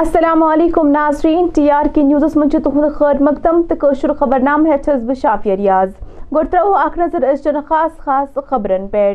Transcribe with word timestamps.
السلام 0.00 0.42
علیکم، 0.42 0.88
ناظرین، 0.90 1.48
ٹی 1.54 1.70
آر 1.70 1.86
کی 1.94 2.02
نیوزس 2.02 2.36
من 2.36 2.48
تہد 2.50 2.94
خیر 2.98 3.20
مقدم 3.22 3.60
تو 3.68 4.12
خبر 4.18 4.40
نام 4.42 4.64
ہس 4.66 5.02
بہ 5.06 5.14
شافیہ 5.22 5.54
ریاض۔ 5.54 5.90
گو 6.34 6.42
ترو 6.50 6.74
اخ 6.74 6.96
نظر 6.98 7.24
ازچن 7.28 7.56
خاص 7.68 7.98
خاص 8.04 8.38
خبرن 8.48 8.86
پہ 8.88 9.12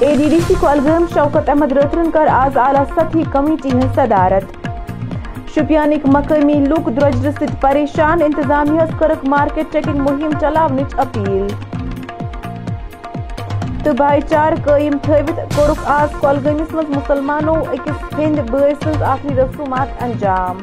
A 0.00 0.14
D 0.16 0.28
D 0.30 0.40
C 0.46 0.54
Kulgam 0.60 1.04
Shoukat 1.14 1.48
Ahmad 1.48 1.72
رترن 1.72 2.10
کر 2.10 2.26
آز 2.32 2.58
اعلی 2.66 2.84
سطحی 2.94 3.24
کمیٹی 3.32 3.70
ہند 3.72 3.94
صدارت۔ 3.96 4.68
شپیانک 5.54 6.06
مقامی 6.12 6.60
لوک 6.66 6.90
درجر 7.00 7.30
ست 7.30 7.60
پریشان، 7.60 8.22
انتظامیہ 8.24 8.90
کرک 8.98 9.24
مارکیٹ 9.28 9.72
چیکنگ 9.72 10.00
مہم 10.00 10.38
چلاونچ 10.40 10.94
اپیل۔ 10.98 11.46
تو 13.84 13.92
بھائی 13.96 14.20
چار 14.20 14.52
قائم 14.64 14.92
تھوت 15.02 15.30
کورک 15.56 15.86
آز 15.90 16.14
کولگامس 16.20 16.72
مز 16.74 16.88
مسلمانوں 16.96 17.54
اکس 17.56 18.18
ہند 18.18 18.38
بٲے 18.50 18.72
سٕنٛز 18.82 19.02
آخری 19.02 19.34
رسومات 19.36 20.02
انجام. 20.02 20.58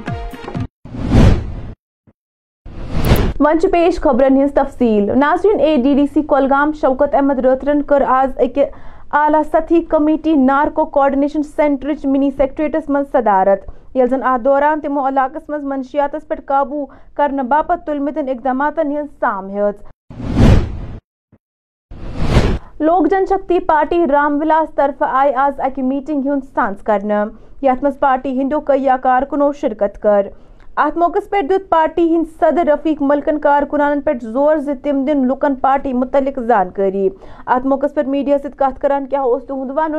ون 3.40 3.58
پیش 3.72 4.00
خبرن 4.02 4.42
ہز 4.42 4.54
تفصیل۔ 4.54 5.12
ناظرین، 5.20 5.60
A 5.60 5.76
D 5.84 5.94
D 5.96 6.06
C 6.14 6.22
Kulgam 6.22 6.72
Shaukat 6.82 7.16
Ahmad 7.16 7.40
رٲترن 7.46 7.82
کٔر 7.82 8.04
آز 8.20 8.38
اکہ 8.38 8.66
اعلی 9.22 9.44
سطحی 9.52 9.82
کمیٹی 9.90 10.36
نارکو 10.36 10.86
کوآرڈینیشن 10.86 11.44
سینٹرچ 11.56 12.06
منی 12.06 12.32
سیکٹریٹس 12.38 12.90
مز 12.90 13.12
صدارت۔ 13.12 13.70
یل 13.98 14.08
زن 14.10 14.24
اتھ 14.24 14.42
دوران 14.46 14.82
تمو 14.82 15.08
علاقس 15.08 15.50
مز 15.50 15.64
منشیاتس 15.64 16.28
پہ 16.28 16.36
قابو 16.46 16.86
کرنے 17.18 17.44
باپت 17.54 17.86
تلمتن 17.86 18.30
اقداماتن 18.30 18.98
ہز 18.98 19.08
سام 19.20 19.50
ہز 19.58 19.86
لوک 22.80 23.08
جن 23.10 23.26
شکتی 23.30 23.60
پارٹی 23.60 23.98
رام 24.12 24.38
ولاس 24.42 24.74
طرف 24.76 25.04
آئی 25.10 25.34
آز 25.44 25.60
اکہ 25.60 25.84
میٹنگ 25.84 26.26
ہند 26.26 26.44
سانس 26.56 26.82
کرنا۔ 26.84 27.24
یت 27.62 27.84
مز 27.84 27.98
پارٹی 28.00 28.40
ہندو 28.42 28.60
کئی 28.68 28.88
کارکنو 29.04 29.52
شرکت 29.52 29.98
کر۔ 30.02 30.28
ات 30.78 30.98
موقع 30.98 31.20
پہ 31.30 31.42
دت 31.42 31.70
پارٹی 31.70 32.06
ہند 32.16 32.26
صدر 32.40 32.68
رفیق 32.68 33.02
ملکن 33.02 33.40
کارکنان 33.40 34.02
پہ 34.02 34.12
زور 34.22 34.58
زم 34.58 34.74
تم 34.84 35.04
دن 35.06 35.26
لکن 35.28 35.56
پارٹی 35.62 35.94
متعلق 35.94 36.40
زانکاری۔ 36.48 37.10
ات 37.46 37.66
موقع 37.66 37.88
پہ 37.96 38.02
میڈیا 38.08 38.38
ست 38.38 38.58
کت 38.60 38.82
کران 38.82 39.06
کیا 39.06 39.22
اس 39.22 39.44
تہد 39.48 39.72
ون 39.78 39.96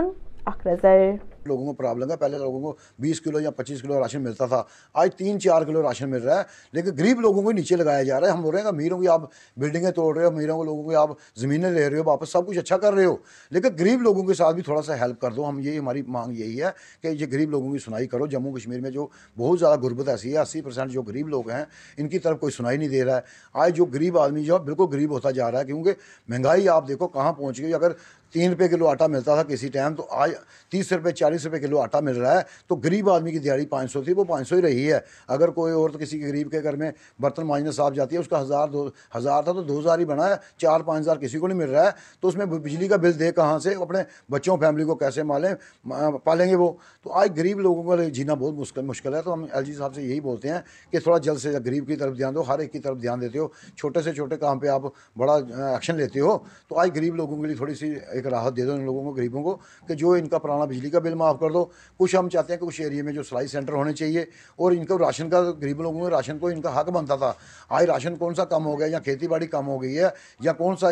اخ 0.46 0.66
نظر۔ 0.66 1.10
لوگوں 1.48 1.66
کو 1.66 1.72
پرابلم 1.72 2.10
ہے 2.10 2.16
پہلے 2.16 2.38
لوگوں 2.38 2.60
کو 2.60 2.76
بیس 2.98 3.20
کلو 3.20 3.40
یا 3.40 3.50
پچیس 3.50 3.82
کلو 3.82 4.00
راشن 4.00 4.22
ملتا 4.22 4.46
تھا۔ 4.46 4.62
آج 4.94 5.14
تین 5.14 5.40
چار 5.40 5.62
کلو 5.62 5.82
راشن 5.82 6.10
مل 6.10 6.22
رہا 6.22 6.38
ہے۔ 6.38 6.42
لیکن 6.72 6.90
غریب 6.98 7.20
لوگوں 7.20 7.42
کو 7.42 7.52
نیچے 7.52 7.76
لگایا 7.76 8.02
جا 8.02 8.20
رہا 8.20 8.26
ہے۔ 8.26 8.32
ہم 8.32 8.42
بول 8.42 8.54
رہے 8.54 8.62
ہیں 8.62 8.70
کہ 8.70 8.74
امیروں 8.74 9.00
کی 9.00 9.08
آپ 9.08 9.20
بلڈنگیں 9.56 9.90
توڑ 9.90 10.16
رہے 10.16 10.26
ہو، 10.26 10.30
امیروں 10.30 10.56
کو 10.56 10.64
لوگوں 10.64 10.90
کی 10.90 10.94
آپ 10.94 11.10
زمینیں 11.36 11.70
لے 11.70 11.90
رہے 11.90 11.98
ہو، 11.98 12.02
واپس 12.06 12.32
سب 12.32 12.46
کچھ 12.46 12.58
اچھا 12.58 12.76
کر 12.76 12.94
رہے 12.94 13.04
ہو۔ 13.04 13.16
لیکن 13.50 13.68
غریب 13.80 14.02
لوگوں 14.02 14.22
کے 14.22 14.34
ساتھ 14.34 14.54
بھی 14.54 14.62
تھوڑا 14.62 14.82
سا 14.82 15.00
ہیلپ 15.00 15.20
کر 15.20 15.30
دو۔ 15.30 15.48
ہم 15.48 15.58
یہی 15.58 15.78
ہماری 15.78 16.02
مانگ 16.02 16.32
یہی 16.32 16.62
ہے 16.62 16.70
کہ 17.02 17.08
یہ 17.08 17.26
غریب 17.32 17.50
لوگوں 17.50 17.72
کی 17.72 17.78
سنائی 17.78 18.06
کرو۔ 18.06 18.26
جموں 18.26 18.52
کشمیر 18.52 18.80
میں 18.80 18.90
جو 18.90 19.06
بہت 19.38 19.58
زیادہ 19.58 19.80
غربت 19.80 20.08
ایسی 20.08 20.32
ہے، 20.32 20.38
اسی 20.38 20.60
پرسینٹ 20.60 20.90
جو 20.90 21.02
غریب 21.02 21.28
لوگ 21.28 21.50
ہیں، 21.50 21.64
ان 21.96 22.08
کی 22.08 22.18
طرف 22.18 22.40
کوئی 22.40 22.52
سنائی 22.52 22.78
نہیں 22.78 22.88
دے 22.88 23.04
رہا 23.04 23.16
ہے۔ 23.16 23.20
آج 23.54 23.76
جو 23.76 23.86
غریب 23.92 24.18
آدمی 24.18 24.44
جو 24.44 24.54
ہے، 24.54 24.58
بالکل 24.58 24.82
غریب 24.82 25.10
ہوتا 25.10 25.30
جا 25.30 25.52
رہا 25.52 25.60
ہے۔ 25.60 25.64
کیونکہ 25.64 25.92
مہنگائی 26.28 26.68
آپ 26.68 26.88
دیکھو 26.88 27.08
کہاں 27.08 27.32
پہنچ 27.32 27.60
گئی۔ 27.60 27.74
اگر 27.74 27.90
تین 28.30 28.50
روپے 28.50 28.68
کلو 28.68 28.88
آٹا 28.88 29.06
ملتا 29.06 29.34
تھا 29.34 29.42
کسی 29.42 29.68
ٹائم، 29.68 29.94
تو 29.94 30.06
آج 30.10 30.30
تیس 30.70 30.92
روپے، 30.92 31.10
چالیس 31.10 31.44
روپے 31.44 31.58
کلو 31.58 31.80
آٹا 31.80 32.00
مل 32.00 32.16
رہا 32.16 32.36
ہے۔ 32.36 32.42
تو 32.66 32.76
غریب 32.76 33.10
آدمی 33.10 33.30
کی 33.30 33.38
دیہڑی 33.38 33.66
پانچ 33.66 33.92
سو 33.92 34.02
تھی، 34.02 34.12
وہ 34.12 34.24
پانچ 34.24 34.48
سو 34.48 34.56
ہی 34.56 34.62
رہی 34.62 34.92
ہے۔ 34.92 34.98
اگر 35.28 35.48
کوئی 35.48 35.72
اور 35.72 35.90
تو 35.90 35.98
کسی 35.98 36.26
غریب 36.26 36.50
کے 36.50 36.62
گھر 36.62 36.76
میں 36.76 36.90
برتن 37.20 37.42
مانجنے 37.42 37.72
صاف 37.72 37.94
جاتی 37.94 38.16
ہے، 38.16 38.20
اس 38.20 38.28
کا 38.28 38.42
ہزار 38.42 38.68
دو، 38.68 38.88
ہزار 39.16 39.42
تھا 39.42 39.52
تو 39.52 39.62
دو 39.62 39.80
ہزار 39.80 39.98
ہی 39.98 40.04
بنا 40.04 40.28
ہے۔ 40.28 40.34
چار، 40.56 40.80
پانچ 40.80 41.02
ہزار 41.02 41.16
کسی 41.16 41.38
کو 41.38 41.48
نہیں 41.48 41.58
مل 41.58 41.70
رہا 41.70 41.84
ہے۔ 41.84 41.90
تو 42.20 42.28
اس 42.28 42.36
میں 42.36 42.46
بجلی 42.46 42.88
کا 42.88 42.96
بل 42.96 43.18
دے 43.18 43.32
کہاں 43.32 43.58
سے؟ 43.58 43.74
اپنے 43.74 43.98
بچوں، 44.30 44.56
فیملی 44.56 44.84
کو 44.84 44.94
کیسے 44.94 45.22
مالیں؟ 45.22 45.88
پالیں 46.24 46.50
گے 46.50 46.56
وہ۔ 46.56 46.72
تو 47.02 47.12
آج 47.12 47.38
غریب 47.38 47.60
لوگوں 47.60 47.82
کو 47.82 47.96
جینا 47.96 48.34
بہت 48.34 48.54
مشکل 48.54 48.82
مشکل 48.82 49.14
ہے۔ 49.14 49.22
تو 49.22 49.32
ہم 49.32 49.46
ایل 49.52 49.64
جی 49.64 49.74
صاحب 49.74 49.94
سے 49.94 50.02
یہی 50.02 50.20
بولتے 50.20 50.48
ہیں 50.48 50.58
کہ 50.90 50.98
تھوڑا 50.98 51.18
جلد 51.18 51.38
سے 51.38 51.50
غریب 51.50 51.86
کی 51.86 51.96
طرف 51.96 52.16
دھیان 52.16 52.34
دو، 52.34 52.42
ہر 52.42 52.58
ایک 52.58 52.72
کی 52.72 52.78
طرف 52.78 53.00
دھیان 53.00 53.20
دیتے 53.20 53.38
ہو۔ 53.38 53.48
چھوٹے 53.76 54.02
سے 54.02 54.12
چھوٹے 54.12 54.36
کام 54.36 54.58
پہ 54.58 54.66
آپ 54.66 54.82
بڑا 55.16 55.34
ایکشن 55.34 55.96
لیتے 55.96 56.20
ہو۔ 56.20 56.38
تو 56.68 56.78
آج 56.78 56.90
غریب 56.96 57.14
لوگوں 57.14 57.40
کے 57.40 57.46
لیے 57.46 57.56
تھوڑی 57.56 57.74
سی 57.74 57.94
ایک 58.18 58.26
راحت 58.26 58.56
دے 58.56 58.64
دو 58.66 58.72
ان 58.72 58.84
لوگوں 58.84 59.04
کو، 59.04 59.10
غریبوں 59.16 59.42
کو، 59.42 59.56
کہ 59.88 59.94
جو 59.94 60.10
ان 60.10 60.28
کا 60.28 60.38
پرانا 60.38 60.64
بجلی 60.64 60.90
کا 60.90 60.98
بل 60.98 61.14
معاف 61.14 61.40
کر 61.40 61.50
دو۔ 61.50 61.64
کچھ 61.96 62.16
ہم 62.16 62.28
چاہتے 62.28 62.52
ہیں 62.52 62.60
کہ 62.60 62.66
کچھ 62.66 62.80
ایریے 62.80 63.02
میں 63.02 63.12
جو 63.12 63.22
سلائی 63.22 63.46
سینٹر 63.46 63.72
ہونے 63.72 63.92
چاہیے، 63.92 64.24
اور 64.56 64.72
ان 64.72 64.84
کو 64.86 64.98
راشن 64.98 65.30
کا 65.30 65.40
غریب 65.40 65.82
لوگوں 65.82 66.00
میں 66.00 66.10
راشن 66.10 66.38
کو 66.38 66.48
ان 66.48 66.60
کا 66.60 66.78
حق 66.80 66.90
بنتا 66.90 67.16
تھا۔ 67.16 67.32
آج 67.68 67.84
راشن 67.84 68.16
کون 68.16 68.34
سا 68.34 68.44
کم 68.44 68.66
ہو 68.66 68.78
گیا 68.78 68.86
یا 68.86 68.98
کھیتی 68.98 69.28
باڑی 69.28 69.46
کم 69.46 69.66
ہو 69.68 69.80
گئی 69.82 69.98
ہے 69.98 70.08
یا 70.40 70.52
کون 70.52 70.76
سا 70.76 70.90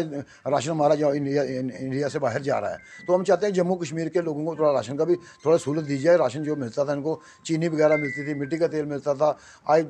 راشن 0.50 0.70
ہمارا 0.70 0.94
جو 0.94 1.08
انڈیا 1.08 1.42
انڈیا 1.42 2.08
سے 2.08 2.18
باہر 2.18 2.42
جا 2.42 2.60
رہا 2.60 2.70
ہے۔ 2.70 3.04
تو 3.06 3.14
ہم 3.16 3.24
چاہتے 3.24 3.46
ہیں 3.46 3.52
جموں 3.54 3.76
کشمیر 3.76 4.08
کے 4.08 4.20
لوگوں 4.20 4.44
کو 4.44 4.54
تھوڑا 4.54 4.72
راشن 4.72 4.96
کا 4.96 5.04
بھی 5.04 5.14
تھوڑا 5.42 5.58
سہولت 5.58 5.88
دی 5.88 5.98
جائے۔ 5.98 6.18
راشن 6.18 6.42
جو 6.42 6.56
ملتا 6.56 6.84
تھا 6.84 6.92
ان 6.92 7.02
کو 7.02 7.18
چینی 7.44 7.68
وغیرہ 7.68 7.96
ملتی 7.96 8.24
تھی، 8.24 8.34
مٹی 8.34 8.56
کا 8.56 8.66
تیل 8.66 8.84
ملتا 8.84 9.12
تھا۔ 9.12 9.32
آج 9.66 9.84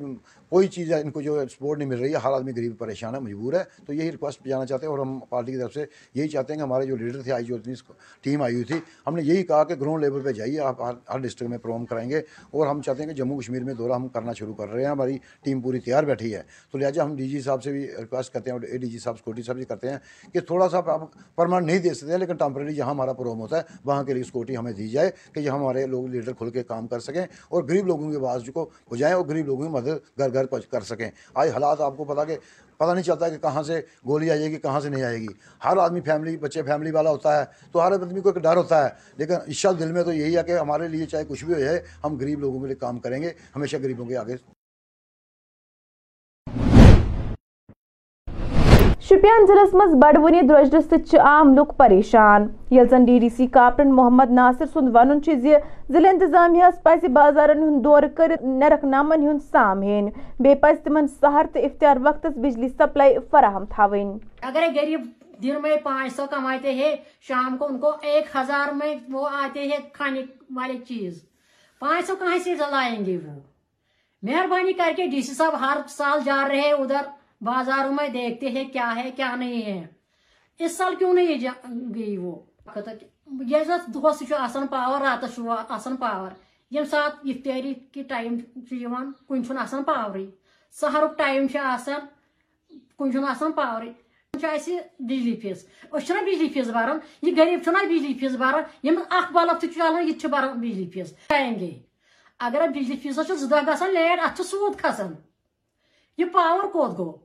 کوئی 0.49 0.67
چیز 0.67 0.91
ہے 0.93 0.99
ان 1.01 1.09
کو 1.11 1.21
جو 1.21 1.37
سپورٹ 1.51 1.77
نہیں 1.77 1.89
مل 1.89 1.99
رہی 1.99 2.11
ہے، 2.11 2.17
ہر 2.23 2.31
آدمی 2.31 2.51
غریب 2.51 2.77
پریشان 2.79 3.15
ہے، 3.15 3.19
مجبور 3.19 3.53
ہے۔ 3.53 3.63
تو 3.85 3.93
یہی 3.93 4.11
ریکویسٹ 4.11 4.45
جانا 4.47 4.65
چاہتے 4.65 4.85
ہیں 4.85 4.91
اور 4.91 4.99
ہم 4.99 5.19
پارٹی 5.29 5.51
کی 5.51 5.57
طرف 5.57 5.73
سے 5.73 5.85
یہی 6.15 6.27
چاہتے 6.27 6.53
ہیں 6.53 6.59
کہ 6.59 6.63
ہمارے 6.63 6.85
جو 6.85 6.95
لیڈر 6.95 7.21
تھے، 7.27 7.33
آئی 7.33 7.43
جی 7.43 7.47
جو 7.47 7.55
اتنی 7.55 7.73
ٹیم 8.21 8.41
آئی 8.41 8.53
ہوئی 8.53 8.63
تھی۔ 8.63 8.79
ہم 9.07 9.15
نے 9.15 9.21
یہی 9.21 9.43
کہا 9.43 9.63
کہ 9.63 9.75
گراؤنڈ 9.75 10.03
لیول 10.03 10.21
پہ 10.21 10.31
جائیے، 10.31 10.59
آپ 10.59 10.81
ہر 10.81 11.17
ڈسٹرکٹ 11.17 11.49
میں 11.49 11.57
پروگرام 11.57 11.85
کرائیں 11.85 12.09
گے۔ 12.09 12.17
اور 12.51 12.67
ہم 12.67 12.81
چاہتے 12.81 13.03
ہیں 13.03 13.09
کہ 13.09 13.15
جموں 13.15 13.39
کشمیر 13.39 13.63
میں 13.63 13.73
دورہ 13.73 13.91
ہم 13.91 14.07
کرنا 14.07 14.33
شروع 14.33 14.53
کر 14.53 14.69
رہے 14.69 14.83
ہیں۔ 14.83 14.89
ہماری 14.89 15.17
ٹیم 15.43 15.61
پوری 15.61 15.79
تیار 15.79 16.03
بیٹھی 16.03 16.35
ہے۔ 16.35 16.41
تو 16.71 16.77
لہٰذا 16.77 17.03
ہم 17.03 17.15
ڈی 17.15 17.29
جی 17.29 17.41
صاحب 17.41 17.63
سے 17.63 17.71
بھی 17.71 17.87
ریکویسٹ 17.87 18.33
کرتے 18.33 18.49
ہیں 18.49 18.57
اور 18.57 18.67
اے 18.67 18.77
ڈی 18.77 18.87
جی 18.87 18.99
صاحب 18.99 19.19
سکورٹی 19.19 19.41
صاحب 19.41 19.57
بھی 19.57 19.65
کرتے 19.65 19.89
ہیں 19.89 19.97
کہ 20.33 20.39
تھوڑا 20.39 20.69
سا 20.69 20.77
آپ 20.77 21.01
پرماننٹ 21.35 21.67
نہیں 21.67 21.79
دے 21.79 21.93
سکتے، 21.93 22.17
لیکن 22.17 22.35
ٹمپرری 22.35 22.75
جہاں 22.75 22.89
ہمارا 22.89 23.13
پروگرام 23.13 23.39
ہوتا 23.39 23.57
ہے، 23.57 23.61
وہاں 23.85 24.03
کے 24.03 24.13
لیے 24.13 24.23
سکورٹی 24.23 24.57
ہمیں 24.57 24.71
دی 24.71 24.87
جائے 24.87 25.11
کہ 25.33 25.39
یہ 25.39 25.49
ہمارے 25.49 25.85
لوگ 25.85 26.07
لیڈر 26.07 26.33
کھل 26.33 26.49
کے 26.49 26.63
کام 26.63 26.87
کر 26.87 26.99
سکیں 26.99 27.25
اور 27.49 27.63
غریب 27.63 27.87
لوگوں 27.87 28.11
کی 28.11 28.17
آواز 28.17 28.49
کو 28.53 28.69
بجائیں 28.91 29.15
اور 29.15 29.25
غریب 29.25 29.45
لوگوں 29.45 29.63
کی 29.63 29.71
مدد 29.71 30.17
گھر 30.17 30.33
گھر 30.33 30.45
کر 30.45 30.81
سکیں۔ 30.81 31.09
آج 31.33 31.49
حالات 31.49 31.81
آپ 31.81 31.97
کو 31.97 32.03
پتا 32.03 32.23
کہ 32.23 32.37
پتہ 32.77 32.91
نہیں 32.91 33.03
چلتا 33.03 33.29
کہ 33.29 33.37
کہاں 33.37 33.63
سے 33.63 33.81
گولی 34.07 34.31
آئے 34.31 34.51
گی 34.51 34.55
کہاں 34.55 34.79
سے 34.79 34.89
نہیں 34.89 35.03
آئے 35.03 35.17
گی۔ 35.17 35.27
ہر 35.65 35.77
آدمی 35.77 36.01
فیملی 36.01 36.37
بچے 36.37 36.61
فیملی 36.61 36.91
والا 36.91 37.09
ہوتا 37.09 37.39
ہے 37.39 37.45
تو 37.71 37.87
ہر 37.87 37.91
آدمی 37.91 38.21
کو 38.21 38.29
ایک 38.29 38.43
ڈر 38.43 38.55
ہوتا 38.55 38.83
ہے۔ 38.83 38.89
لیکن 39.17 39.33
عشا 39.33 39.69
دل 39.79 39.91
میں 39.91 40.03
تو 40.03 40.13
یہی 40.13 40.37
ہے 40.37 40.43
کہ 40.43 40.57
ہمارے 40.57 40.87
لیے 40.87 41.05
چاہے 41.05 41.23
کچھ 41.27 41.45
بھی 41.45 41.53
ہو 41.53 41.59
جائے، 41.59 41.81
ہم 42.03 42.17
غریب 42.17 42.39
لوگوں 42.39 42.59
کے 42.59 42.67
لیے 42.67 42.75
کام 42.75 42.99
کریں 42.99 43.21
گے، 43.21 43.31
ہمیشہ 43.55 43.77
غریبوں 43.83 44.05
کے 44.05 44.17
آگے 44.17 44.56
شپیان 49.09 49.45
ضلع 49.47 49.63
مز 49.73 49.93
بڑونی 49.95 50.41
درجر 50.47 50.79
ست 50.81 51.13
عام 51.15 51.53
لوگ 51.55 51.65
پریشان۔ 51.77 52.47
یل 52.71 52.87
زن 52.89 53.05
ڈی 53.05 53.17
ڈی 53.19 53.29
سی 53.29 53.45
کاپٹن 53.47 53.93
محمد 53.95 54.31
ناصر 54.31 54.65
سند 54.73 54.95
ون 54.95 55.19
ضلع 55.25 56.09
انتظامیہ 56.09 56.69
پز 56.83 57.05
بازارن 57.13 57.61
ہند 57.63 57.83
دور 57.83 58.03
کر 58.15 58.31
نرخ 58.41 58.83
نامن 58.83 59.27
ہند 59.27 59.43
سام 59.51 59.81
ہین 59.81 60.09
بی 60.39 60.55
پز 60.61 60.83
تمن 60.83 61.07
سہر 61.21 61.45
تو 61.53 61.59
افطار 61.59 61.97
وقت 62.03 62.25
بجلی 62.35 62.69
سپلائی 62.69 63.15
فراہم 63.31 63.65
تھوین 63.75 64.11
اگر 64.41 64.63
غریب 64.75 65.05
دن 65.43 65.61
میں 65.61 65.75
پانچ 65.83 66.15
سو 66.15 66.25
کماتے 66.29 66.73
ہیں، 66.73 66.95
شام 67.27 67.57
کو 67.57 67.65
ان 67.65 67.77
کو 67.79 67.91
ایک 68.01 68.35
ہزار 68.35 68.73
میں 68.73 68.93
وہ 69.11 69.27
آتے 69.43 69.63
ہیں 69.63 69.77
کھانے 69.93 70.21
والے 70.55 70.77
چیز۔ 70.87 71.21
پانچ 71.81 72.07
سو 72.07 72.15
کہاں 72.15 72.37
سے 72.43 72.55
لائیں 72.55 73.05
گے 73.05 73.17
وہ؟ 73.17 73.39
مہربانی 74.23 74.73
کر 74.73 74.91
کے 74.97 75.05
ڈی 75.07 75.21
سی 75.21 75.33
صاحب 75.33 75.59
ہر 75.61 75.77
سال 75.89 76.19
جا 76.25 76.43
رہے 76.47 76.71
ادھر 76.71 77.15
بازاروں 77.41 77.93
میں 77.93 78.07
دیکھتے 78.09 78.49
ہیں 78.49 78.63
کیا 78.73 78.91
ہے، 78.95 79.09
کیا 79.15 79.35
نہیں 79.35 79.61
ہے۔ 79.61 79.85
اس 80.59 80.77
سال 80.77 80.95
کیوں 80.95 81.13
نہیں 81.13 81.45
گئی 81.95 82.17
وہ؟ 82.17 82.35
یہ 83.47 83.63
دہس 83.87 84.31
آسان 84.37 84.67
پاور 84.67 85.01
راتس 85.01 85.39
آسان 85.69 85.95
پاور۔ 85.95 86.31
یم 86.71 86.85
سات 86.85 87.11
افطاری 87.23 87.73
کی 87.91 88.03
ٹائم 88.03 88.37
کن 89.27 89.57
آسان 89.57 89.83
پاورے 89.83 90.25
سہرک 90.75 91.17
ٹائم 91.17 91.45
آسان، 91.63 91.99
کن 92.97 93.25
آسان 93.25 93.51
پاورے 93.51 93.91
بجلی 94.33 95.35
فیس 95.35 95.65
اس 95.91 96.11
بجلی 96.11 96.47
فیس 96.53 96.67
بران 96.67 96.97
یہ 97.21 97.33
غریب 97.37 97.63
چھنا 97.63 97.83
بجلی 97.83 98.13
فیس 98.13 98.35
بران 98.35 98.63
یم 98.83 98.99
اخ 99.09 99.31
بلب 99.31 99.59
تہ 99.61 99.65
چلان 99.75 100.07
یہ 100.07 100.27
بران 100.27 100.59
بجلی 100.59 100.89
فیس 100.93 101.13
ٹائم 101.27 101.53
گئی 101.59 101.79
اگر 102.39 102.67
بجلی 102.67 102.97
فیس 102.97 103.15
زٕ 103.15 103.49
دۄہ 103.49 103.61
گژھان 103.67 103.93
لیٹ 103.93 104.19
اتھ 104.23 104.41
سود 104.41 104.79
کھسان 104.79 105.13
یہ 106.17 106.25
پاور 106.25 106.67
کوت 106.67 106.97
گوٚو 106.97 107.17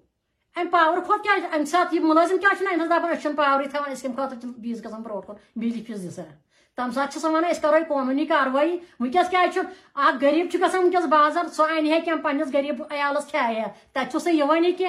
ام 0.56 0.68
پاور 0.68 0.98
کھوت 1.06 1.22
کیا 1.22 1.32
ام 1.52 1.64
سات 1.64 1.94
یہ 1.94 2.00
ملازم 2.00 2.38
کیا 2.38 2.54
چھنا 2.58 2.70
امس 2.70 2.90
دپان 2.90 3.10
اس 3.10 3.26
پاورے 3.36 3.68
تھوان 3.68 3.90
اس 3.90 4.02
خاطر 4.16 4.46
بیس 4.58 4.84
گژھان 4.84 5.02
بروٹ 5.02 5.26
کن 5.26 5.34
بجلی 5.56 5.82
فیس 5.86 6.08
دسا 6.08 6.22
تم 6.78 6.90
سات 6.90 7.12
چھ 7.12 7.24
ونان 7.24 7.44
اس 7.44 7.60
کرو 7.60 7.78
قانونی 7.88 8.26
کاروائی 8.26 8.76
ونکس 9.00 9.30
کیا 9.30 9.40
اخ 9.40 10.22
غریب 10.22 10.50
چھ 10.52 10.56
گژھان 10.56 10.84
ونکس 10.84 11.06
بازار 11.10 11.48
سو 11.52 11.64
ان 11.76 11.86
ہے 11.86 12.00
کیم 12.00 12.20
پنس 12.22 12.52
غریب 12.54 12.82
عیالس 12.90 13.30
کھایا 13.30 13.66
تت 13.92 14.12
چھ 14.12 14.22
سہ 14.22 14.30
کی 14.78 14.84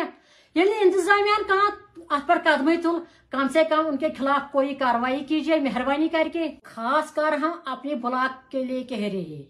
ییٚلہِ 0.56 0.82
انتظامیہ 0.82 1.42
کانٛہہ 1.48 2.04
اتھ 2.10 2.28
پر 2.28 2.38
قدمے 2.44 2.76
تل 2.78 3.00
کم 3.30 3.48
سے 3.54 3.64
کم 3.70 3.88
ان 3.88 3.98
کے 3.98 4.08
خلاف 4.18 4.52
کوئی 4.52 4.74
کاروائی 4.76 5.24
کیجیے 5.24 5.60
مہربانی 5.60 6.08
کر 6.08 6.28
کے 6.34 6.48
خاص 6.64 7.12
کر 7.12 7.34
ہم 7.34 7.52
اپنے 7.66 7.96
بلاک 7.96 8.52
کے 8.52 8.64
لیے 8.64 8.84
کہہ 8.84 8.98
رہے 8.98 9.22
ہیں 9.22 9.44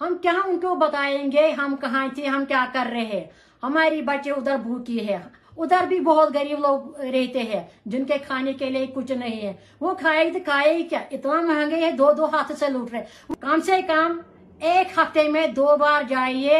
ہم 0.00 0.16
کیا 0.18 0.32
ان 0.44 0.58
کو 0.60 0.74
بتائیں 0.74 1.30
گے 1.32 1.50
ہم 1.50 1.76
کہاں 1.76 2.06
تھے 2.14 2.26
ہم 2.26 2.44
کیا 2.44 2.64
کر 2.72 2.88
رہے 2.90 3.04
ہیں 3.04 3.24
ہماری 3.64 4.02
بچے 4.02 4.30
ادھر 4.30 4.56
بھوکی 4.56 5.08
ہے 5.08 5.18
ادھر 5.56 5.86
بھی 5.86 6.00
بہت 6.00 6.34
غریب 6.34 6.58
لوگ 6.58 7.00
رہتے 7.00 7.38
ہیں، 7.38 7.62
جن 7.86 8.04
کے 8.04 8.16
کھانے 8.26 8.52
کے 8.52 8.70
لیے 8.70 8.86
کچھ 8.94 9.12
نہیں 9.12 9.40
ہے۔ 9.42 9.52
وہ 9.80 9.94
کھائے 9.94 10.30
کھائے 10.44 10.82
کیا؟ 10.82 11.02
اتنا 11.10 11.40
مہنگے 11.40 11.76
ہیں، 11.76 11.90
دو 11.90 12.12
دو 12.12 12.24
ہاتھ 12.24 12.52
سے 12.58 12.68
لوٹ 12.68 12.92
رہے 12.92 13.04
کم 13.40 13.60
سے 13.60 13.80
کم 13.82 14.18
ایک 14.60 14.98
ہفتے 14.98 15.28
میں 15.28 15.46
دو 15.46 15.76
بار 15.80 16.02
جائیے، 16.08 16.58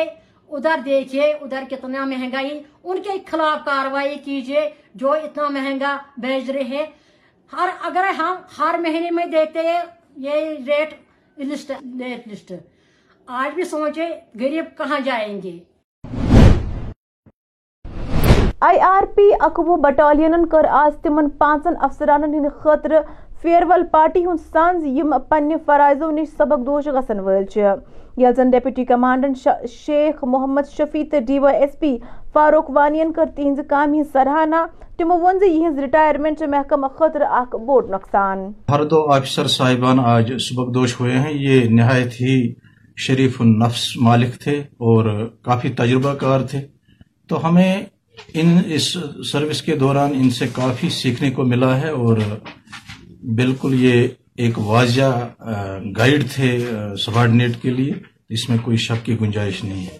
ادھر 0.50 0.78
دیکھیے 0.84 1.32
ادھر 1.40 1.62
کتنا 1.70 2.04
مہنگائی۔ 2.04 2.62
ان 2.84 3.02
کے 3.02 3.10
خلاف 3.26 3.64
کاروائی 3.64 4.14
کیجیے 4.24 4.68
جو 4.94 5.12
اتنا 5.12 5.48
مہنگا 5.48 5.96
بھیج 6.16 6.50
رہے 6.50 6.62
ہیں۔ 6.62 6.86
ہر، 7.52 7.68
اگر 7.82 8.04
ہم 8.18 8.34
ہر 8.58 8.78
مہینے 8.78 9.10
میں 9.10 9.26
دیکھتے 9.26 9.60
ہیں، 9.60 9.82
یہ 10.16 10.32
ریٹ 10.66 10.94
لسٹ 11.38 11.70
ریٹ 11.70 12.28
لسٹ۔ 12.28 12.52
آج 13.26 13.54
بھی 13.54 13.64
سوچے 13.64 14.06
غریب 14.40 14.64
کہاں 14.78 15.00
جائیں 15.00 15.42
گے؟ 15.42 15.58
آئی 18.66 18.80
آر 18.80 19.02
پی 19.14 19.22
اکوہ 19.40 19.76
بٹالینن 19.76 20.46
کر 20.46 20.64
آز 20.70 20.92
تم 21.02 21.20
پانچن 21.38 21.74
افسرانن 21.80 22.34
ہٕنٛدِ 22.34 22.50
خطر 22.60 22.92
فیروَل 23.42 23.82
پارٹی 23.92 24.24
ہن 24.26 24.36
سانز 24.52 24.86
یم 24.86 25.14
پنٛنہِ 25.28 25.56
فرائضوں 25.64 26.12
نش 26.12 26.28
سبق 26.36 26.66
دوش 26.66 26.86
گژھن 26.86 27.20
وٲلۍ 27.20 27.46
چھِ۔ 27.52 27.60
زن 28.36 28.50
ڈیپوٹی 28.50 28.84
شیخ 29.70 30.24
محمد 30.24 30.68
شفیع 30.76 31.04
تہٕ 31.10 31.20
D 31.20 31.38
Y 31.38 31.56
S 31.56 31.78
P 31.78 31.96
Farooq 32.32 32.70
وانیَن 32.70 33.12
کر 33.12 33.24
تِہِنٛزِ 33.34 33.60
کام 33.68 33.94
ہن 33.94 34.04
سرہانہ 34.12 34.60
تِمو 34.96 35.14
ووٚن 35.14 35.38
زِ 35.38 35.44
ریٹائرمنٹ 35.44 35.78
رِٹایرمٮ۪نٛٹ 35.78 36.38
چھِ 36.38 36.48
محکمہٕ 36.48 36.96
خٲطرٕ 36.96 37.26
اکھ 37.30 37.56
ہر 38.70 38.84
دو 38.84 39.10
آفیسر 39.12 39.46
صاحبان 39.46 40.00
آج 40.00 40.32
سبق 40.38 40.74
دوش 40.74 41.00
ہوئے 41.00 41.12
ہیں۔ 41.12 41.32
یہ 41.32 41.68
نہایت 41.68 42.12
ہی 42.20 42.52
شریف 42.96 43.40
النفس 43.40 43.96
مالک 44.00 44.40
تھے 44.40 44.58
اور 44.60 45.28
کافی 45.42 45.68
تجربہ 45.68 46.14
کار 46.14 46.40
تھے۔ 46.40 46.60
تو 47.28 47.48
ہمیں 47.48 47.82
ان 48.34 48.58
اس 48.66 48.96
سروس 49.32 49.62
کے 49.62 49.76
دوران 49.76 50.12
ان 50.14 50.30
سے 50.30 50.46
کافی 50.52 50.88
سیکھنے 50.88 51.30
کو 51.30 51.44
ملا 51.44 51.80
ہے 51.80 51.88
اور 51.88 52.18
بالکل 53.34 53.74
یہ 53.84 54.08
ایک 54.36 54.58
واضح 54.58 55.26
گائیڈ 55.98 56.24
تھے 56.30 56.58
سبارڈینیٹ 57.04 57.56
کے 57.62 57.70
لیے، 57.70 57.92
اس 58.28 58.48
میں 58.48 58.58
کوئی 58.62 58.76
شک 58.76 59.06
کی 59.06 59.20
گنجائش 59.20 59.64
نہیں 59.64 59.86
ہے۔ 59.86 59.98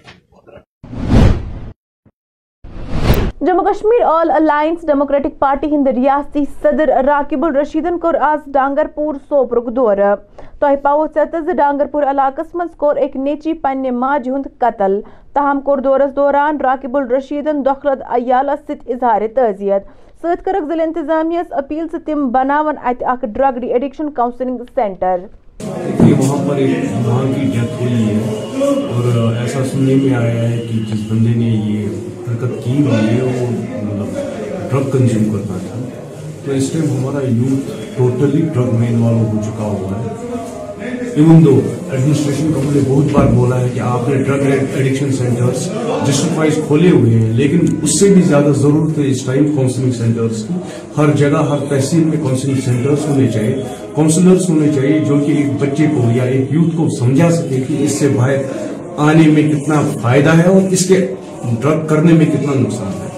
Jammu 3.41 3.63
Kashmir 3.65 4.03
all 4.07 4.31
alliance 4.31 4.87
democratic 4.87 5.39
party 5.39 5.67
Hind 5.71 5.87
ریاستی 5.87 6.43
صدر 6.63 6.91
راکب 7.07 7.45
الرشیدن 7.45 7.99
کور 7.99 8.15
آز 8.23 8.53
ڈانگر 8.53 8.87
پور 8.95 9.15
سوپرک 9.29 9.67
دور۔ 9.77 9.97
تۄہہِ 10.59 10.77
پاوو 10.83 11.07
ژٮ۪تَس 11.07 11.45
زِ 11.47 11.57
ڈانگر 11.57 11.87
پور 11.93 12.03
علاقہ 12.11 12.41
منٛز 12.55 12.77
کوٚر 12.77 12.97
ایک 12.97 13.17
نیچی 13.17 13.53
پنٛنہِ 13.55 13.91
ماجہِ 13.91 14.33
ہند 14.35 14.47
قتل۔ 14.59 15.01
تاہم 15.35 15.61
کوٚر 15.61 15.79
دورَس 15.83 16.15
دوران 16.17 16.61
راکب 16.61 16.97
الرشیٖدَن 16.97 17.65
دۄکھلت 17.65 18.03
عیالَس 18.09 18.61
سۭتۍ 18.67 18.95
اظہارِ 18.95 19.29
تعزیت۔ 19.35 19.83
سۭتۍ 20.23 20.43
کٔرٕکھ 20.45 20.69
ضِلعہٕ 20.69 20.87
اِنتِظامیَس 20.87 21.53
أپیٖل 21.59 21.87
زِ 21.93 22.05
تِم 22.07 22.29
بَناوَن 22.33 22.75
اَتہِ 22.83 23.05
اَکھ 23.13 23.25
ڈرٛگ 23.27 23.59
ڈی 23.61 23.73
ایڈِکشَن 23.73 24.09
ہوئی 27.81 28.09
ہے 28.09 28.19
اور 28.95 29.37
ایسا 29.41 29.65
سننے 29.65 29.95
میں 30.03 30.15
آیا 30.17 30.49
ہے 30.51 30.67
کہ 30.69 30.79
جس 30.93 31.11
بندے 31.11 31.39
نے 31.39 31.47
یہ 31.47 32.13
حرکت 32.35 32.65
کی 32.65 32.83
ہوئی 32.83 33.07
ہے 33.09 33.23
وہ 33.23 33.47
مطلب 33.85 34.71
ڈرگ 34.71 34.91
کنزیوم 34.91 35.33
کرتا 35.33 35.59
تھا 35.61 35.81
تو 36.45 36.53
اس 36.53 36.71
ٹائم 36.71 36.91
ہمارا 36.91 37.27
یوتھ 37.27 37.71
ٹوٹلی 37.97 38.41
ڈرگ 38.55 38.75
میں 38.75 38.89
انوالو 38.89 39.27
ہو 39.27 39.41
چکا 39.43 39.65
ہوا 39.65 39.99
ہے 39.99 40.13
ایون 41.15 41.45
دو 41.45 41.61
ایڈمنسٹریشن 41.91 42.53
کو 42.53 42.61
مجھے 42.63 42.81
بہت 42.89 43.13
بار 43.13 43.27
بولا 43.33 43.61
ہے 43.61 43.69
کہ 43.75 43.81
آپ 43.81 44.09
نے 44.09 44.23
drug 44.23 44.47
addiction 44.47 45.13
centres 45.13 45.69
district 46.07 46.39
wise 46.39 46.59
کھولے 46.67 46.91
ہوئے 46.91 47.19
ہیں 47.19 47.33
لیکن 47.33 47.67
اس 47.83 47.99
سے 48.01 48.09
بھی 48.15 48.23
زیادہ 48.23 48.53
ضرورت 48.57 48.99
ہے 48.99 49.07
اس 49.11 49.25
ٹائم 49.25 49.45
کاؤنسلنگ 49.57 49.93
سینٹرز 49.93 50.45
کی 50.49 50.55
ہر 50.97 51.17
جگہ 51.17 51.45
ہر 51.51 51.65
تحصیل 51.71 52.05
میں 52.05 52.23
کاؤنسلنگ 52.23 52.61
سینٹرز 52.65 53.09
ہونے 53.09 53.31
چاہیے 53.33 53.63
کاؤنسلرز 53.95 54.49
ہونے 54.51 54.73
چاہیے 54.75 54.99
جو 55.05 55.19
کہ 55.27 55.33
ایک 55.33 55.53
بچے 55.61 55.87
کو 55.95 56.11
یا 56.17 56.25
ایک 56.35 56.53
یوتھ 56.53 56.77
کو 56.77 56.89
سمجھا 56.99 57.31
سکے 57.33 57.63
کہ 57.69 57.83
اس 57.85 57.99
سے 57.99 58.09
باہر 58.09 58.43
آنے 59.03 59.29
میں 59.29 59.43
کتنا 59.43 59.81
فائدہ 60.03 60.37
ہے 60.37 60.49
اور 60.49 60.71
اس 60.71 60.87
کے 60.89 61.07
ڈرگ 61.61 61.87
کرنے 61.87 62.12
میں 62.12 62.26
کتنا 62.26 62.52
نقصان 62.61 62.93
ہے؟ 63.00 63.08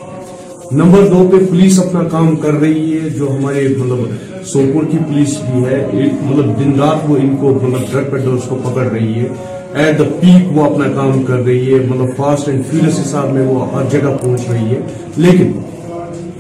نمبر 0.73 1.07
دو 1.07 1.29
پہ 1.33 1.45
پولیس 1.51 1.79
اپنا 1.79 2.03
کام 2.05 2.37
کر 2.37 2.53
رہی 2.53 2.93
ہے، 2.93 3.09
جو 3.09 3.29
ہمارے 3.31 3.69
مطلب 3.79 4.45
سوپور 4.47 4.85
کی 4.91 4.99
پولیس 4.99 5.37
بھی 5.51 5.65
ہے 5.65 5.87
مطلب 6.23 6.59
دن 6.61 6.81
رات 6.81 7.11
وہ 7.11 7.17
ان 7.17 7.37
کو 7.41 7.59
مطلب 7.63 7.93
ڈرگ 7.93 8.11
پہ 8.11 8.17
کو 8.49 8.57
پکڑ 8.65 8.87
رہی 8.87 9.15
ہے۔ 9.15 9.29
ایٹ 9.75 9.99
دا 9.99 10.05
پیک 10.21 10.57
وہ 10.57 10.65
اپنا 10.65 10.85
کام 10.95 11.23
کر 11.23 11.45
رہی 11.45 11.75
ہے 11.75 11.79
مطلب 11.87 12.17
فاسٹ 12.17 12.49
اینڈ 12.49 12.67
فیورس 12.67 13.01
حساب 13.01 13.33
میں 13.33 13.47
وہ 13.47 13.67
ہر 13.73 13.83
جگہ 13.91 14.17
پہنچ 14.23 14.41
رہی 14.51 14.75
ہے۔ 14.75 14.81
لیکن 15.17 15.53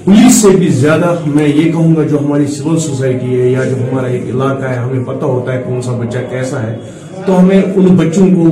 پولیس 0.04 0.34
سے 0.34 0.48
بھی 0.48 0.68
زیادہ 0.68 1.14
میں 1.26 1.48
یہ 1.48 1.72
کہوں 1.72 1.96
گا، 1.96 2.02
جو 2.02 2.18
ہماری 2.18 2.46
سول 2.46 2.78
سوسائٹی 2.78 3.40
ہے 3.40 3.48
یا 3.48 3.64
جو 3.64 3.76
ہمارا 3.76 4.06
ایک 4.06 4.22
علاقہ 4.22 4.64
ہے، 4.64 4.76
ہمیں 4.76 5.04
پتہ 5.04 5.24
ہوتا 5.24 5.52
ہے 5.52 5.62
کون 5.66 5.82
سا 5.82 5.92
بچہ 5.92 6.18
کیسا 6.30 6.62
ہے، 6.62 6.76
تو 7.26 7.40
ہمیں 7.40 7.62
ان 7.74 7.96
بچوں 7.96 8.26
کو 8.26 8.46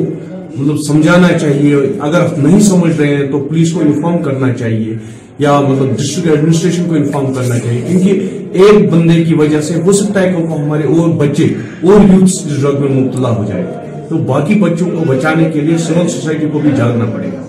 مطلب 0.59 0.77
سمجھانا 0.77 1.29
چاہیے، 1.39 1.77
اگر 2.01 2.21
آپ 2.21 2.39
نہیں 2.39 2.61
سمجھ 2.61 2.97
رہے 2.97 3.15
ہیں 3.17 3.31
تو 3.33 3.39
پولیس 3.39 3.73
کو 3.73 3.81
انفارم 3.81 4.23
کرنا 4.23 4.53
چاہیے، 4.55 4.97
یا 5.39 5.59
مطلب 5.61 5.97
ڈسٹرکٹ 5.99 6.29
ایڈمنسٹریشن 6.31 6.89
کو 6.89 6.95
انفارم 6.95 7.33
کرنا 7.35 7.59
چاہیے، 7.59 7.81
کیونکہ 7.89 8.59
ایک 8.63 8.91
بندے 8.93 9.23
کی 9.25 9.35
وجہ 9.35 9.61
سے 9.61 9.81
ہو 9.83 9.93
سکتا 9.93 10.21
ہے 10.21 10.33
کہ 10.33 10.43
ہمارے 10.53 10.87
اور 10.97 11.09
بچے، 11.19 11.45
اور 11.83 12.13
یوتھ 12.13 12.61
ڈرگ 12.61 12.81
میں 12.81 12.91
مبتلا 13.01 13.37
ہو 13.37 13.45
جائے۔ 13.45 13.65
تو 14.09 14.17
باقی 14.27 14.61
بچوں 14.61 14.91
کو 14.91 15.05
بچانے 15.07 15.51
کے 15.51 15.61
لیے 15.61 15.79
سول 15.79 16.09
سوسائٹی 16.09 16.47
کو 16.53 16.59
بھی 16.59 16.71
جاگنا 16.77 17.05
پڑے 17.15 17.29
گا۔ 17.33 17.43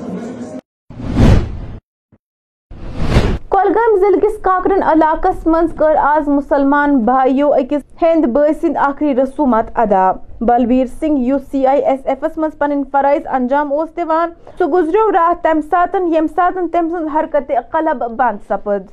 کلگام 3.52 3.96
ضلع 4.00 4.20
کس 4.20 4.38
کاکرن 4.42 4.84
علاقہ 4.84 5.28
مز 5.50 5.74
کر 5.78 5.96
آز 6.04 6.28
مسلمان 6.28 6.98
بھائیو 7.06 7.52
اکس 7.54 8.04
ہند 8.04 8.26
بٲے 8.34 8.54
سند 8.62 8.78
آخری 8.78 9.14
رسومات 9.16 9.72
ادا۔ 9.76 10.12
Balbir 10.48 10.86
Singh, 11.00 11.20
U 11.20 11.38
C 11.52 11.68
I, 11.68 11.86
S 11.86 12.00
F 12.06 12.24
ایفس 12.24 12.38
مز 12.38 12.58
پن 12.58 12.84
فرائض 12.92 13.28
انجام 13.28 13.74
اوس 13.74 13.90
دیوان۔ 13.96 14.34
سو 14.58 14.68
گزرو 14.68 15.12
راہ 15.12 15.34
تم 15.42 15.62
ساتن، 15.62 16.16
یم 16.16 16.28
ساتن، 16.36 16.70
تم 16.70 16.90
سن 16.90 17.08
حرکت 17.10 17.52
قلب 17.72 18.04
بند 18.18 18.38
سپد۔ 18.48 18.84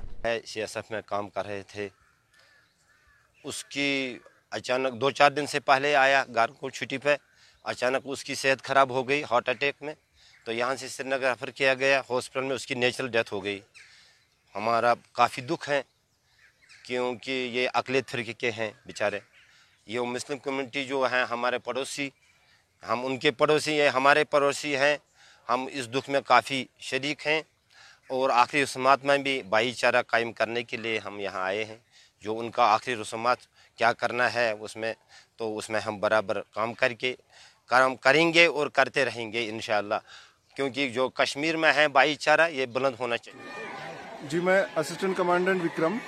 سی 0.47 0.61
ایس 0.61 0.77
ایف 0.77 0.91
میں 0.91 1.01
کام 1.07 1.29
کر 1.29 1.47
رہے 1.47 1.63
تھے۔ 1.69 1.89
اس 3.45 3.65
کی 3.65 4.19
اچانک 4.51 5.01
دو 5.01 5.11
چار 5.11 5.31
دن 5.31 5.47
سے 5.47 5.61
پہلے 5.61 5.97
آیا 5.97 6.25
گار 6.35 6.49
کو 6.49 6.71
چھٹی 6.71 6.99
پہ۔ 6.99 7.17
اچانک 7.65 8.03
اس 8.05 8.25
کی 8.25 8.35
صحت 8.35 8.63
خراب 8.63 8.91
ہو 8.91 9.09
گئی، 9.09 9.23
ہارٹ 9.31 9.49
اٹیک 9.49 9.75
میں۔ 9.81 9.95
تو 10.45 10.53
یہاں 10.53 10.77
سے 10.77 10.89
سری 10.89 11.09
نگر 11.09 11.29
ریفر 11.29 11.51
کیا 11.51 11.75
گیا، 11.75 12.03
ہاسپٹل 12.11 12.43
میں 12.43 12.55
اس 12.55 12.67
کی 12.67 12.75
نیچرل 12.75 13.09
ڈیتھ 13.09 13.33
ہو 13.33 13.45
گئی۔ 13.45 13.61
ہمارا 14.55 14.95
کافی 15.13 15.43
دکھ 15.43 15.71
ہے 15.71 15.83
کیونکہ 16.87 17.49
یہ 17.53 17.69
اقلیت 17.75 18.09
فرقے 18.09 18.33
کے 18.33 18.51
ہیں 18.51 18.71
بیچارے۔ 18.87 19.21
یہ 19.87 20.01
مسلم 20.01 20.39
کمیونٹی 20.39 20.85
جو 20.85 21.07
ہیں 21.13 21.25
ہمارے 21.25 21.59
پڑوسی، 21.59 22.11
ہم 22.89 23.07
ان 23.07 23.19
کے 23.19 23.31
پڑوسی 23.31 23.81
ہیں، 23.81 23.89
ہمارے 23.89 24.25
پڑوسی 24.25 24.77
ہیں، 24.77 24.97
ہم 25.49 25.67
اس 25.73 25.95
دکھ 25.95 26.11
میں 26.11 26.21
کافی 26.21 26.65
شریک 26.79 27.27
ہیں 27.27 27.43
اور 28.09 28.31
آخری 28.31 28.63
رسومات 28.63 29.05
میں 29.05 29.19
بھی 29.19 29.43
بھائی 29.43 29.73
چارہ 29.73 30.03
قائم 30.03 30.33
کرنے 30.33 30.63
کے 30.63 30.77
لیے 30.77 30.99
ہم 30.99 31.21
یہاں 31.21 31.43
آئے 31.43 31.65
ہیں۔ 31.65 31.77
جو 32.21 32.39
ان 32.39 32.51
کا 32.51 32.63
آخری 32.63 32.97
رسومات 32.97 33.39
کیا 33.77 33.93
کرنا 33.93 34.35
ہے 34.35 34.51
اس 34.51 34.77
میں، 34.77 34.95
تو 35.37 35.59
اس 35.59 35.71
میں 35.71 35.81
ہم 35.81 36.01
برابر 36.01 36.41
کام 36.41 36.75
کر 36.75 36.93
کے، 36.93 37.15
کام 37.67 37.97
کریں 37.97 38.33
گے 38.35 38.47
اور 38.47 38.67
کرتے 38.67 39.05
رہیں 39.05 39.33
گے 39.33 39.49
انشاءاللہ۔ 39.49 39.95
کیونکہ 40.57 40.89
جو 40.89 41.09
کشمیر 41.09 41.57
میں 41.57 41.73
ہیں 41.73 41.89
بھائی 41.89 42.15
چارہ، 42.15 42.49
یہ 42.49 42.67
بلند 42.67 42.95
ہونا 42.99 43.17
چاہیے۔ 43.17 43.65
جی 44.23 44.41
میں 44.41 44.63
assistant 44.77 45.17
commandant 45.17 45.65
Vikram 45.65 45.99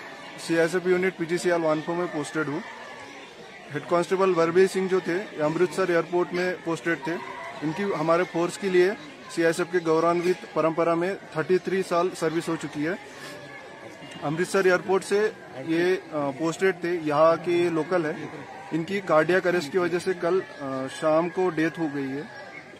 C 0.46 0.58
S 0.58 0.74
F 0.74 0.86
unit 0.86 1.16
P 1.16 1.24
G 1.24 1.38
C 1.38 1.52
L 1.52 1.64
Wanpoh 1.64 1.94
میں 1.94 2.06
پوسٹڈ 2.12 2.48
ہوں۔ 2.48 2.60
ہیڈ 3.72 3.82
کانسٹیبل 3.88 4.32
وربی 4.38 4.66
سنگھ 4.72 4.88
جو 4.90 4.98
تھے، 5.04 5.16
امرتسر 5.42 5.88
ایئرپورٹ 5.88 6.32
میں 6.32 6.52
پوسٹڈ 6.64 7.04
تھے، 7.04 7.14
ان 7.62 7.70
کی 7.76 7.84
ہمارے 8.00 8.22
فورس 8.32 8.58
کے 8.58 8.68
لیے 8.68 8.90
سی 9.34 9.44
ایس 9.44 9.58
ایف 9.60 9.72
کے 9.72 9.78
گورانوت 9.86 10.44
پرمپرا 10.54 10.94
میں 10.94 11.14
33 11.34 11.82
سال 11.88 12.08
سروس 12.18 12.48
ہو 12.48 12.56
چکی 12.62 12.86
ہے۔ 12.86 12.94
امرتسر 14.22 14.64
ایئرپورٹ 14.64 15.04
سے 15.04 15.28
یہ 15.68 15.94
پوسٹڈ 16.38 16.80
تھے، 16.80 16.92
یہاں 17.04 17.34
کے 17.44 17.56
لوکل 17.72 18.04
ہے 18.04 18.12
ان 18.72 18.84
کی 18.84 19.00
کارڈیا 19.06 19.38
کرس 19.38 19.68
کی 19.72 19.78
وجہ 19.78 19.98
سے 20.04 20.12
کل 20.20 20.38
شام 21.00 21.28
کو 21.28 21.48
ڈیتھ 21.54 21.80
ہو 21.80 21.86
گئی 21.94 22.10
ہے۔ 22.12 22.22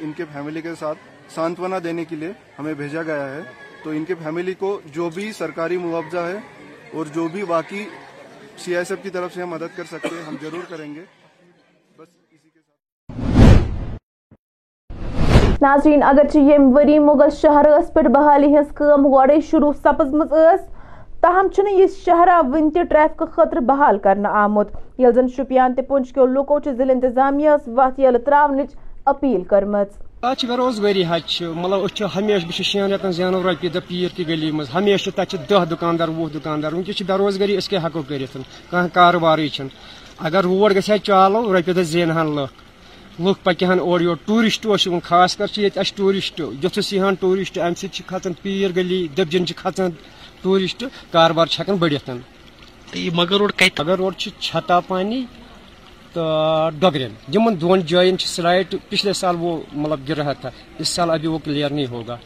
ان 0.00 0.12
کے 0.16 0.24
فیملی 0.32 0.60
کے 0.60 0.74
ساتھ 0.78 0.98
سانتونا 1.34 1.78
دینے 1.84 2.04
کے 2.04 2.16
لیے 2.16 2.32
ہمیں 2.58 2.72
بھیجا 2.74 3.02
گیا 3.02 3.28
ہے۔ 3.34 3.40
تو 3.82 3.90
ان 3.90 4.04
کے 4.04 4.14
فیملی 4.22 4.54
کو 4.54 4.80
جو 4.94 5.08
بھی 5.10 5.30
سرکاری 5.32 5.76
معاوضہ 5.76 6.18
ہے 6.18 6.38
اور 6.94 7.06
جو 7.14 7.26
بھی 7.32 7.42
واقعی 7.48 7.84
سی 8.64 8.74
ایس 8.76 8.90
ایف 8.90 9.02
کی 9.02 9.10
طرف 9.10 9.34
سے 9.34 9.42
ہم 9.42 9.48
مدد 9.50 9.76
کر 9.76 9.84
سکتے 9.90 10.08
ہیں، 10.14 10.24
ہم 10.26 10.36
ضرور 10.42 10.64
کریں 10.70 10.94
گے۔ 10.94 11.04
ناظرین، 15.60 16.02
اگرچہ 16.02 16.38
ییٚمہِ 16.38 16.74
ؤری 16.76 16.98
مُغل 16.98 17.30
شہرس 17.40 17.92
پٮ۪ٹھ 17.94 18.08
بحالی 18.12 18.46
ہٕنٛز 18.46 18.74
کٲم 18.76 19.06
گۄڈے 19.14 19.40
شروٗع 19.50 19.72
سپٕزمٕژ 19.82 20.30
ٲس 20.32 20.60
تاہم 21.22 21.48
چھُنہٕ 21.54 21.74
یہ 21.78 21.86
شہرہ 22.04 22.40
وٕنہِ 22.48 22.72
تہِ 22.74 22.88
ٹرٛیفکہٕ 22.88 23.32
خٲطرٕ 23.34 23.62
بحال 23.66 23.98
کرنا 24.04 24.28
آمُت 24.44 24.68
ییٚلہِ 24.98 25.14
زن 25.14 25.28
شُپیان 25.36 25.74
تہٕ 25.74 25.86
پُنٛچ 25.88 26.12
کیو 26.12 26.26
لُکو 26.26 26.58
چھِ 26.58 26.72
ضِلعہٕ 26.76 26.94
اِنتِظامیَس 26.94 27.68
وَتھ 27.76 28.00
ییٚلہٕ 28.00 28.24
ترٛاونٕچ 28.24 28.70
أپیٖل 29.12 29.42
کٔرمٕژ 29.50 29.88
بےروزگاری 30.22 31.02
حد 31.08 31.26
چھ 31.26 31.42
مطلب 31.42 31.88
چھِ 31.96 32.04
ہمیشہ 32.16 32.46
بہٕ 32.46 32.54
چھُس 32.56 32.66
شیٚن 32.66 32.92
رٮ۪تن 32.92 33.12
زینو 33.12 33.38
رۄپیہِ 33.46 33.72
دہ 33.74 33.78
پیٖر 33.88 34.10
تہِ 34.16 34.26
گلی 34.28 34.50
منٛز 34.50 34.68
ہمیشہ 34.74 35.10
چھِ 35.30 35.36
دہ 35.50 35.64
دُکاندار 35.70 36.08
وُہ 36.08 36.28
دُکاندار 36.34 36.72
وٕنکیٚس 36.72 36.96
چھِ 36.98 37.06
بےروزگاری 37.06 37.56
أسۍ 37.58 37.68
کیٛاہ 37.70 37.84
ہٮ۪کو 37.84 38.02
کٔرِتھ؟ 38.08 38.36
کانٛہہ 38.70 38.94
کارٕبارٕے 38.96 39.48
چھُنہٕ۔ 39.54 39.74
اگر 40.26 40.42
روڈ 40.44 40.70
گژھِ 40.76 40.90
ہا 40.90 40.98
چالو 41.06 41.40
رۄپیہِ 41.54 41.76
دہ 41.76 41.84
زینہٕ 41.92 42.16
ہن 42.18 42.28
لُکھ 42.36 42.54
لُکھ 43.24 43.40
پکہِ 43.44 43.68
ہن 43.70 43.80
اورٕ 43.80 44.02
یورٕ۔ 44.02 44.18
ٹوٗرِسٹ 44.26 44.66
اوس 44.66 44.88
خاص 45.08 45.36
کر 45.36 45.46
ییٚتہِ 45.56 45.78
اَسہِ 45.82 45.96
ٹوٗرِسٹ۔ 45.96 46.40
یوٚتھُس 46.40 46.92
یی 46.92 47.00
ہن 47.00 47.14
ٹوٗرِسٹ 47.20 47.58
اَمہِ 47.58 47.76
سۭتۍ 47.76 47.92
چھِ 47.94 48.00
کھژان 48.06 48.32
پیٖر 48.42 48.70
گلی 48.76 49.00
دٔبجن 49.16 49.46
چھِ 49.46 49.54
کھژان 49.56 49.90
ٹوٗرِسٹ 50.42 50.84
کاربار 51.12 51.46
چھِ 51.46 51.60
ہٮ۪کان 51.60 51.76
بٔڑِتھ۔ 51.76 52.10
یہ 52.94 53.10
مگر 53.14 53.36
روڈ 53.42 53.52
کتہِ؟ 53.52 53.80
اگر 53.84 53.96
روڈ 53.98 54.14
چھِ 54.16 54.30
چھتا 54.40 54.80
پانی۔ 54.80 55.24
تو 56.12 56.22
ڈوگرین 56.78 57.14
جمن 57.28 57.60
دون 57.60 57.80
جائن 57.86 58.16
سلائٹ 58.18 58.74
پچھلے 58.88 59.12
سال 59.12 59.36
وہ 59.38 59.62
مطلب 59.72 60.08
گر 60.08 60.16
رہا 60.16 60.32
تھا۔ 60.32 60.50
اس 60.78 60.88
سال 60.88 61.10
ابھی 61.10 61.28
وہ 61.28 61.38
کلیئر 61.44 61.70
نہیں 61.70 61.86
ہوگا۔ 61.86 62.16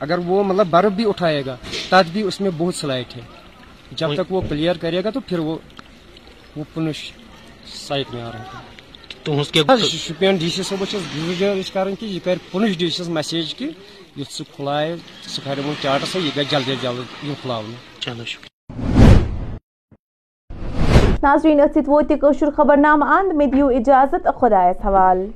اگر 0.00 0.18
وہ 0.18 0.44
مطلب 0.44 0.66
برف 0.70 0.92
بھی 0.92 1.08
اٹھائے 1.08 1.42
گا 1.46 1.56
تب 1.88 2.04
بھی 2.12 2.22
اس 2.22 2.40
میں 2.40 2.50
بہت 2.58 2.74
سلائٹ 2.74 3.16
ہے۔ 3.16 3.20
جب 3.90 4.14
تک 4.14 4.32
وہ 4.32 4.40
کلیئر 4.48 4.76
کرے 4.76 5.04
گا 5.04 5.10
تو 5.10 5.20
پھر 5.20 5.38
وہ 5.38 5.56
وہ 6.56 6.64
پنش 6.74 7.12
سائٹ 7.74 8.14
میں 8.14 8.22
آ 8.22 8.30
رہا 8.32 8.38
ہے 8.38 8.70
تہذ 9.24 9.50
کیا 9.50 9.76
شپین 9.88 10.36
ڈی 10.36 10.48
سی 10.50 10.62
صٲبس 10.62 10.90
چھس 10.90 11.16
گزارش 11.16 11.70
کران 11.70 11.94
کہ 11.94 12.06
یہ 12.06 12.18
کر 12.24 12.38
پنش 12.50 12.78
ڈی 12.78 12.90
سی 12.90 13.02
میسیج 13.12 13.54
کہ 13.54 13.70
یُتھ 14.16 14.32
سُہ 14.32 14.44
کھلائے 14.56 14.96
سُہ 15.22 15.44
کر 15.44 15.58
یِمن 15.58 15.74
چاٹس 15.82 16.16
یہ 16.16 16.30
گژھِ 16.36 16.50
جلدی 16.50 16.74
جلد 16.82 17.24
یُن 17.24 17.34
کھلاونہٕ 17.42 18.00
چلو 18.00 18.24
شکریہ۔ 18.24 18.51
ناظرین 21.22 21.60
اتھ 21.60 21.78
ووت 21.88 22.12
خبر 22.56 22.76
نامہ 22.76 23.04
اند 23.14 23.32
مے 23.36 23.46
دیو 23.46 23.66
اجازت 23.76 24.26
خدایس 24.40 24.84
حوال 24.84 25.26